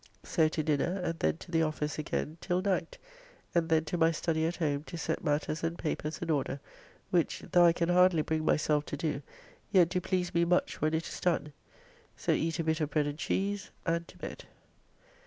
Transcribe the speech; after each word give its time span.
So 0.23 0.47
to 0.47 0.63
dinner 0.63 0.99
and 1.03 1.19
then 1.19 1.37
to 1.37 1.51
the 1.51 1.61
office 1.61 1.99
again 1.99 2.39
till 2.41 2.59
night, 2.63 2.97
and 3.53 3.69
then 3.69 3.85
to 3.85 3.99
my 3.99 4.09
study 4.09 4.47
at 4.47 4.55
home 4.55 4.83
to 4.85 4.97
set 4.97 5.23
matters 5.23 5.63
and 5.63 5.77
papers 5.77 6.17
in 6.23 6.31
order, 6.31 6.59
which, 7.11 7.43
though 7.51 7.65
I 7.65 7.71
can 7.73 7.89
hardly 7.89 8.23
bring 8.23 8.43
myself 8.43 8.83
to 8.85 8.97
do, 8.97 9.21
yet 9.71 9.89
do 9.89 10.01
please 10.01 10.33
me 10.33 10.43
much 10.43 10.81
when 10.81 10.95
it 10.95 11.07
is 11.07 11.19
done. 11.19 11.53
So 12.17 12.31
eat 12.31 12.57
a 12.57 12.63
bit 12.63 12.81
of 12.81 12.89
bread 12.89 13.05
and 13.05 13.19
cheese, 13.19 13.69
and 13.85 14.07
to 14.07 14.17
bed. 14.17 14.45